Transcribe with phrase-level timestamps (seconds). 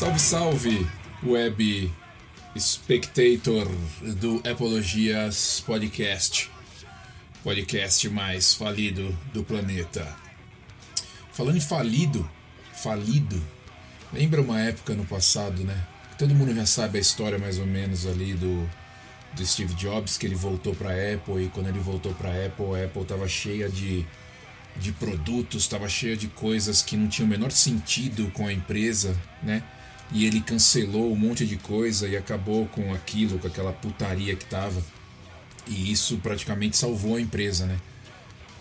[0.00, 0.86] Salve, salve,
[1.22, 1.92] web
[2.58, 3.70] spectator
[4.18, 6.50] do Apologias Podcast,
[7.44, 10.16] podcast mais falido do planeta.
[11.34, 12.26] Falando em falido,
[12.72, 13.44] falido,
[14.10, 15.86] lembra uma época no passado, né?
[16.16, 18.66] Todo mundo já sabe a história mais ou menos ali do,
[19.34, 22.86] do Steve Jobs, que ele voltou para Apple e quando ele voltou para Apple, a
[22.86, 24.06] Apple estava cheia de,
[24.78, 29.14] de produtos, estava cheia de coisas que não tinham o menor sentido com a empresa,
[29.42, 29.62] né?
[30.12, 34.44] E ele cancelou um monte de coisa e acabou com aquilo, com aquela putaria que
[34.44, 34.82] tava.
[35.66, 37.78] E isso praticamente salvou a empresa, né?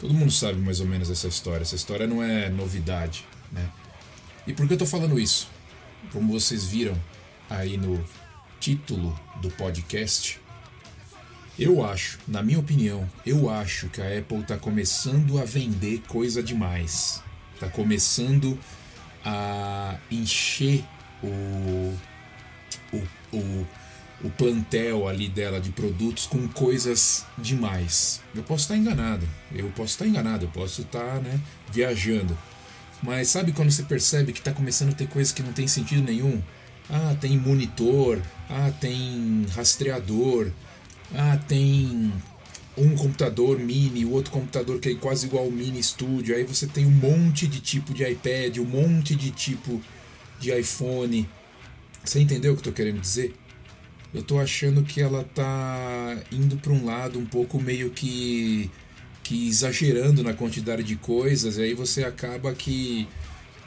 [0.00, 1.62] Todo mundo sabe mais ou menos essa história.
[1.62, 3.70] Essa história não é novidade, né?
[4.46, 5.48] E por que eu tô falando isso?
[6.12, 7.00] Como vocês viram
[7.48, 8.04] aí no
[8.58, 10.40] título do podcast,
[11.58, 16.42] eu acho, na minha opinião, eu acho que a Apple tá começando a vender coisa
[16.42, 17.22] demais.
[17.58, 18.58] Tá começando
[19.24, 20.84] a encher
[21.22, 21.96] o,
[22.92, 23.66] o, o,
[24.24, 28.20] o plantel ali dela de produtos com coisas demais.
[28.34, 32.36] Eu posso estar enganado, eu posso estar enganado, eu posso estar né, viajando.
[33.02, 36.02] Mas sabe quando você percebe que está começando a ter coisas que não tem sentido
[36.02, 36.42] nenhum?
[36.88, 40.50] Ah, tem monitor, ah, tem rastreador,
[41.14, 42.12] ah, tem
[42.76, 46.34] um computador mini, o outro computador que é quase igual ao mini studio.
[46.34, 49.80] Aí você tem um monte de tipo de iPad, um monte de tipo
[50.38, 51.28] de iPhone.
[52.04, 53.34] Você entendeu o que eu tô querendo dizer?
[54.14, 58.70] Eu tô achando que ela tá indo para um lado um pouco meio que
[59.22, 63.08] que exagerando na quantidade de coisas, e aí você acaba que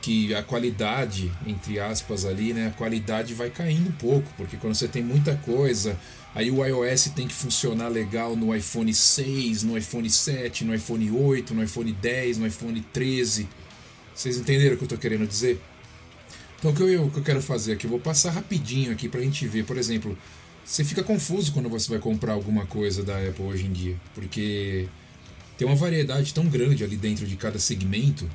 [0.01, 4.73] que a qualidade, entre aspas ali, né, a qualidade vai caindo um pouco, porque quando
[4.73, 5.99] você tem muita coisa,
[6.33, 11.11] aí o iOS tem que funcionar legal no iPhone 6, no iPhone 7, no iPhone
[11.11, 13.47] 8, no iPhone 10, no iPhone 13.
[14.15, 15.61] Vocês entenderam o que eu estou querendo dizer?
[16.59, 19.07] Então o que eu, o que eu quero fazer aqui, eu vou passar rapidinho aqui
[19.07, 20.17] para a gente ver, por exemplo,
[20.65, 24.87] você fica confuso quando você vai comprar alguma coisa da Apple hoje em dia, porque
[25.57, 28.29] tem uma variedade tão grande ali dentro de cada segmento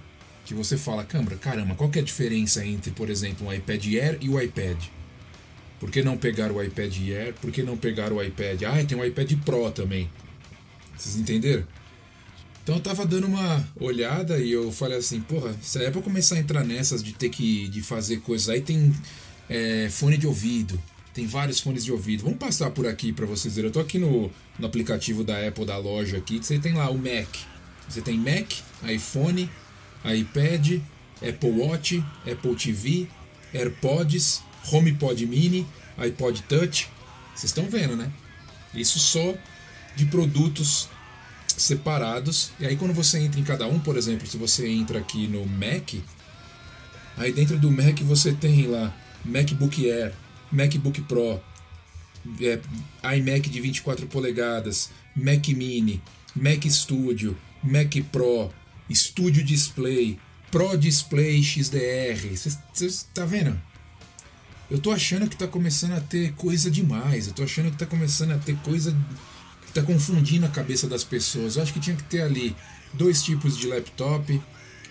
[0.45, 3.87] que você fala, câmara, caramba, qual que é a diferença entre, por exemplo, um iPad
[3.87, 4.79] Air e o iPad?
[5.79, 7.35] Por que não pegar o iPad Air?
[7.35, 8.62] Por que não pegar o iPad?
[8.62, 10.11] Ah, tem um iPad Pro também.
[10.97, 11.67] Vocês entenderam?
[12.65, 16.37] Então eu tava dando uma olhada e eu falei assim, porra, se é pra começar
[16.37, 18.91] a entrar nessas de ter que de fazer coisas aí, tem
[19.51, 20.83] é, fone de ouvido,
[21.13, 22.25] tem vários fones de ouvido.
[22.25, 23.69] Vamos passar por aqui para vocês verem.
[23.69, 26.97] Eu tô aqui no, no aplicativo da Apple da loja aqui, você tem lá o
[26.97, 27.29] Mac.
[27.87, 28.51] Você tem Mac,
[28.91, 29.51] iPhone,
[30.03, 30.81] iPad,
[31.17, 33.07] Apple Watch, Apple TV,
[33.53, 34.41] AirPods,
[34.73, 35.67] HomePod Mini,
[35.99, 36.89] iPod Touch.
[37.35, 38.11] Vocês estão vendo, né?
[38.75, 39.35] Isso só
[39.95, 40.89] de produtos
[41.57, 42.51] separados.
[42.59, 45.47] E aí quando você entra em cada um, por exemplo, se você entra aqui no
[45.47, 45.95] Mac,
[47.17, 48.95] aí dentro do Mac você tem lá
[49.25, 50.13] MacBook Air,
[50.51, 51.41] MacBook Pro,
[52.41, 52.61] é,
[53.17, 56.03] iMac de 24 polegadas, Mac Mini,
[56.35, 58.51] Mac Studio, Mac Pro,
[58.93, 60.19] Studio Display,
[60.51, 62.37] Pro Display XDR.
[62.37, 63.61] Você está vendo?
[64.71, 67.27] Eu tô achando que tá começando a ter coisa demais.
[67.27, 68.97] Eu tô achando que tá começando a ter coisa
[69.79, 71.57] está confundindo a cabeça das pessoas.
[71.57, 72.55] Eu acho que tinha que ter ali
[72.93, 74.41] dois tipos de laptop,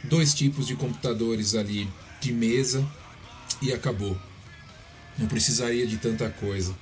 [0.03, 1.89] dois tipos de computadores ali
[2.19, 2.85] de mesa
[3.61, 4.17] e acabou.
[5.17, 6.75] Não precisaria de tanta coisa.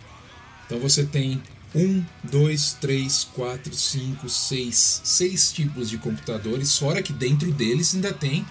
[0.66, 1.42] Então você tem
[1.76, 8.12] um, dois, três, quatro, cinco, seis, seis tipos de computadores, fora que dentro deles ainda
[8.12, 8.46] tem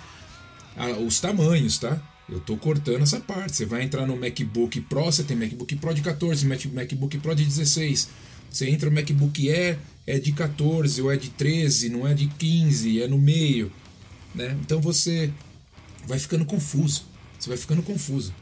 [0.77, 2.00] ah, os tamanhos, tá?
[2.28, 3.56] Eu estou cortando essa parte.
[3.56, 7.44] Você vai entrar no MacBook Pro, você tem MacBook Pro de 14, MacBook Pro de
[7.44, 8.09] 16.
[8.50, 12.27] Você entra no MacBook Air, é de 14 ou é de 13, não é de
[12.27, 13.70] 15, é no meio.
[14.35, 14.56] Né?
[14.61, 15.31] Então você
[16.06, 17.05] vai ficando confuso.
[17.38, 18.35] Você vai ficando confuso.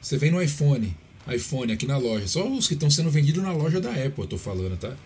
[0.00, 0.96] Você vem no iPhone,
[1.32, 4.26] iPhone aqui na loja, só os que estão sendo vendidos na loja da Apple, eu
[4.26, 4.96] tô falando, tá?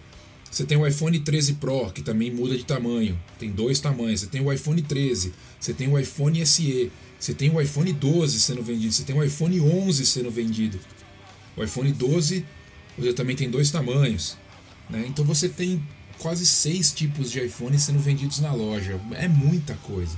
[0.50, 4.20] Você tem o iPhone 13 Pro, que também muda de tamanho, tem dois tamanhos.
[4.20, 8.40] Você tem o iPhone 13, você tem o iPhone SE, você tem o iPhone 12
[8.40, 10.78] sendo vendido, você tem o iPhone 11 sendo vendido.
[11.56, 12.44] O iPhone 12
[12.98, 14.36] você também tem dois tamanhos.
[14.88, 15.04] Né?
[15.06, 15.82] Então você tem
[16.18, 19.00] quase seis tipos de iPhone sendo vendidos na loja.
[19.14, 20.16] É muita coisa.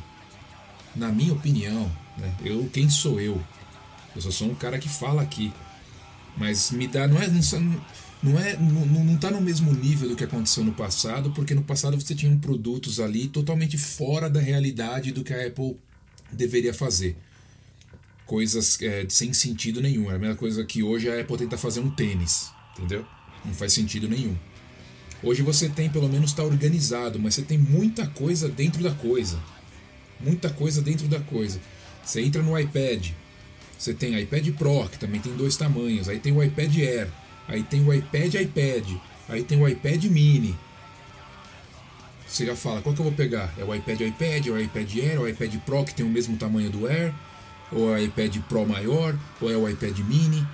[0.95, 2.35] Na minha opinião, né?
[2.45, 3.43] eu quem sou eu?
[4.15, 5.53] Eu só sou um cara que fala aqui.
[6.37, 7.07] Mas me dá.
[7.07, 7.29] Não é.
[8.21, 11.63] Não, é, não, não tá no mesmo nível do que aconteceu no passado, porque no
[11.63, 15.77] passado você tinha produtos ali totalmente fora da realidade do que a Apple
[16.33, 17.17] deveria fazer
[18.27, 20.11] coisas é, sem sentido nenhum.
[20.11, 23.05] É a mesma coisa que hoje a Apple tenta fazer um tênis entendeu?
[23.45, 24.37] Não faz sentido nenhum.
[25.23, 29.39] Hoje você tem, pelo menos está organizado, mas você tem muita coisa dentro da coisa.
[30.21, 31.61] Muita coisa dentro da coisa.
[32.05, 33.11] Você entra no iPad,
[33.79, 36.09] Você tem iPad Pro, que também tem dois tamanhos.
[36.09, 37.09] Aí tem o iPad Air.
[37.47, 38.91] Aí tem o iPad iPad.
[39.29, 40.57] Aí tem o iPad Mini.
[42.27, 43.53] Você já fala, qual que eu vou pegar?
[43.57, 46.11] É o iPad iPad, é o iPad Air, é o iPad Pro que tem o
[46.11, 47.15] mesmo tamanho do Air,
[47.73, 50.47] ou é o iPad Pro maior, ou é o iPad Mini.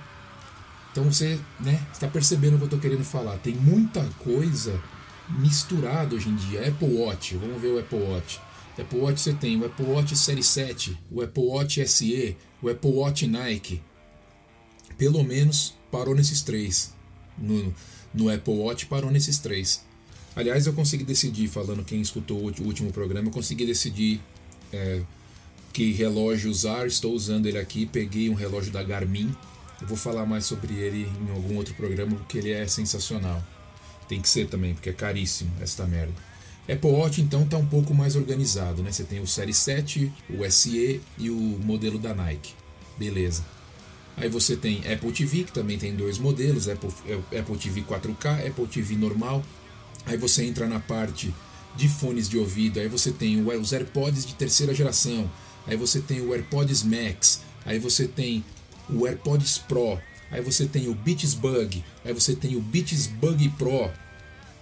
[0.95, 3.37] Então você né, está percebendo o que eu estou querendo falar.
[3.39, 4.81] Tem muita coisa
[5.27, 6.69] misturada hoje em dia.
[6.69, 8.39] Apple Watch, vamos ver o Apple Watch.
[8.79, 12.91] Apple Watch você tem o Apple Watch Série 7, o Apple Watch SE, o Apple
[12.91, 13.81] Watch Nike.
[14.97, 16.93] Pelo menos parou nesses três.
[17.37, 17.75] No,
[18.13, 19.83] no Apple Watch parou nesses três.
[20.33, 24.21] Aliás, eu consegui decidir, falando quem escutou o último programa, eu consegui decidir
[24.71, 25.01] é,
[25.73, 26.87] que relógio usar.
[26.87, 27.85] Estou usando ele aqui.
[27.85, 29.35] Peguei um relógio da Garmin.
[29.81, 33.43] Eu vou falar mais sobre ele em algum outro programa porque ele é sensacional.
[34.07, 36.13] Tem que ser também, porque é caríssimo esta merda.
[36.67, 38.91] Apple Watch então está um pouco mais organizado, né?
[38.91, 42.53] Você tem o Série 7, o SE e o modelo da Nike.
[42.97, 43.43] Beleza.
[44.17, 46.89] Aí você tem Apple TV, que também tem dois modelos, Apple,
[47.37, 49.43] Apple TV 4K, Apple TV normal.
[50.05, 51.33] Aí você entra na parte
[51.75, 55.29] de fones de ouvido, aí você tem os AirPods de terceira geração,
[55.67, 58.45] aí você tem o AirPods Max, aí você tem
[58.89, 59.99] o AirPods Pro,
[60.31, 63.91] aí você tem o Beats Bug, aí você tem o Beats Bug Pro.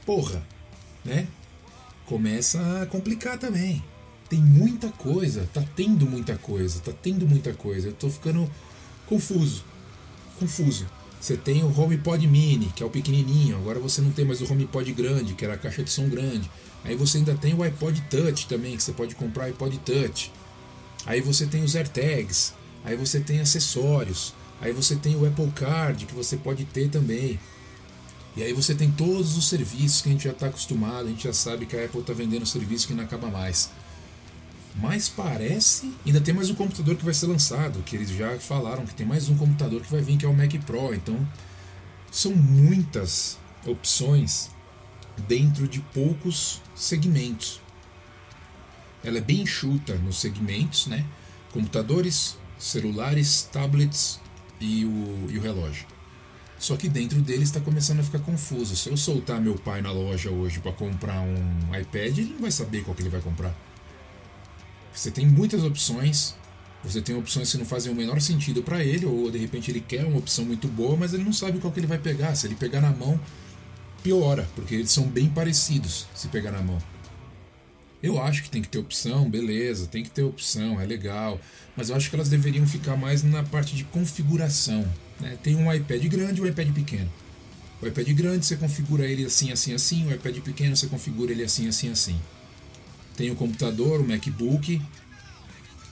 [0.06, 0.46] Porra,
[1.04, 1.28] né?
[2.06, 3.84] Começa a complicar também.
[4.30, 7.90] Tem muita coisa, tá tendo muita coisa, tá tendo muita coisa.
[7.90, 8.50] Eu tô ficando
[9.06, 9.64] confuso.
[10.40, 10.88] Confuso.
[11.20, 13.56] Você tem o HomePod Mini, que é o pequenininho.
[13.56, 16.50] Agora você não tem mais o HomePod grande, que era a caixa de som grande.
[16.84, 20.32] Aí você ainda tem o iPod Touch também, que você pode comprar iPod Touch.
[21.06, 22.54] Aí você tem os AirTags.
[22.84, 24.34] Aí você tem acessórios.
[24.62, 27.40] Aí você tem o Apple Card, que você pode ter também.
[28.36, 31.26] E aí você tem todos os serviços que a gente já está acostumado, a gente
[31.26, 33.70] já sabe que a Apple está vendendo serviço que não acaba mais.
[34.76, 35.94] Mas parece.
[36.06, 39.06] Ainda tem mais um computador que vai ser lançado, que eles já falaram que tem
[39.06, 40.94] mais um computador que vai vir, que é o Mac Pro.
[40.94, 41.28] Então,
[42.12, 44.50] são muitas opções
[45.28, 47.62] dentro de poucos segmentos.
[49.04, 51.06] Ela é bem enxuta nos segmentos, né?
[51.52, 54.20] Computadores, celulares, tablets
[54.60, 55.86] e o, e o relógio.
[56.58, 58.76] Só que dentro dele está começando a ficar confuso.
[58.76, 62.52] Se eu soltar meu pai na loja hoje para comprar um iPad, ele não vai
[62.52, 63.54] saber qual que ele vai comprar.
[64.94, 66.36] Você tem muitas opções.
[66.84, 69.82] Você tem opções que não fazem o menor sentido para ele, ou de repente ele
[69.82, 72.34] quer uma opção muito boa, mas ele não sabe qual que ele vai pegar.
[72.36, 73.20] Se ele pegar na mão,
[74.02, 76.78] piora, porque eles são bem parecidos se pegar na mão.
[78.04, 81.40] Eu acho que tem que ter opção, beleza, tem que ter opção, é legal,
[81.74, 84.86] mas eu acho que elas deveriam ficar mais na parte de configuração.
[85.22, 85.38] Né?
[85.42, 87.10] Tem um iPad grande e um iPad pequeno.
[87.82, 91.44] O iPad grande você configura ele assim, assim, assim, o iPad pequeno você configura ele
[91.44, 92.20] assim, assim, assim.
[93.16, 94.82] Tem o computador, o MacBook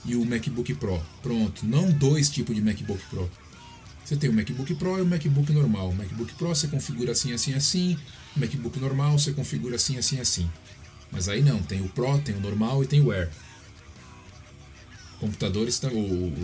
[0.04, 1.02] e o MacBook Pro.
[1.22, 3.30] Pronto, não dois tipos de MacBook Pro.
[4.04, 5.88] Você tem o MacBook Pro e o MacBook normal.
[5.88, 7.96] O MacBook Pro você configura assim, assim, assim.
[8.36, 10.50] O MacBook normal você configura assim, assim, assim.
[11.12, 13.30] Mas aí não, tem o Pro, tem o normal e tem o Air.
[15.20, 15.80] Computadores,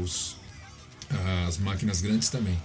[0.04, 0.37] os,
[1.47, 2.57] as máquinas grandes também.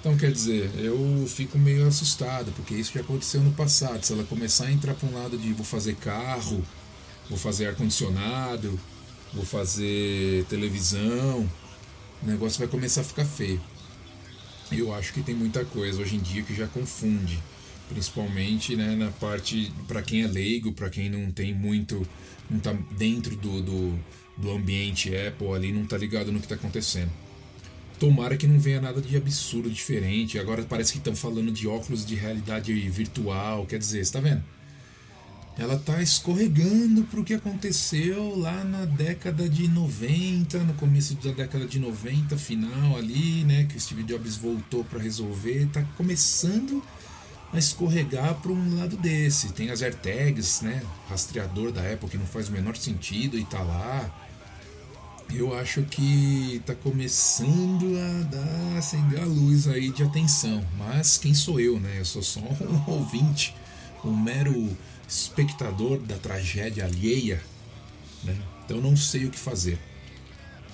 [0.00, 4.02] Então quer dizer, eu fico meio assustado, porque isso já aconteceu no passado.
[4.04, 6.64] Se ela começar a entrar para um lado de vou fazer carro,
[7.28, 8.80] vou fazer ar-condicionado,
[9.34, 11.48] vou fazer televisão,
[12.22, 13.60] o negócio vai começar a ficar feio.
[14.70, 17.42] Eu acho que tem muita coisa hoje em dia que já confunde,
[17.88, 22.06] principalmente né, na parte para quem é leigo, para quem não tem muito,
[22.50, 23.98] não está dentro do, do,
[24.36, 27.10] do ambiente Apple ali, não está ligado no que está acontecendo.
[27.98, 30.38] Tomara que não venha nada de absurdo diferente.
[30.38, 33.66] Agora parece que estão falando de óculos de realidade virtual.
[33.66, 34.44] Quer dizer, está vendo?
[35.58, 41.32] ela está escorregando para o que aconteceu lá na década de 90, no começo da
[41.32, 46.80] década de 90, final ali, né, que o Steve Jobs voltou para resolver, está começando
[47.52, 49.52] a escorregar para um lado desse.
[49.52, 53.62] Tem as AirTags, né, rastreador da Apple que não faz o menor sentido e tá
[53.62, 54.10] lá.
[55.34, 60.64] Eu acho que está começando a dar, acender a luz aí de atenção.
[60.78, 61.96] Mas quem sou eu, né?
[61.98, 63.54] Eu sou só um ouvinte,
[64.02, 64.74] um mero
[65.06, 67.42] espectador da tragédia alheia,
[68.22, 68.36] né?
[68.64, 69.78] então não sei o que fazer.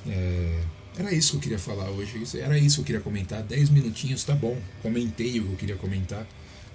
[0.06, 0.60] É,
[0.96, 3.42] era isso que eu queria falar hoje, era isso que eu queria comentar.
[3.42, 6.26] 10 minutinhos, tá bom, comentei o que eu queria comentar.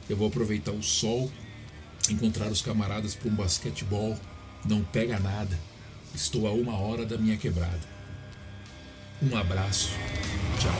[0.09, 1.31] Eu vou aproveitar o sol,
[2.09, 4.17] encontrar os camaradas para um basquetebol,
[4.65, 5.57] não pega nada.
[6.15, 7.87] Estou a uma hora da minha quebrada.
[9.21, 9.91] Um abraço,
[10.59, 10.73] tchau.